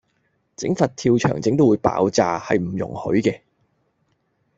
[0.57, 3.41] 整佛跳牆整到會爆炸，係唔容許嘅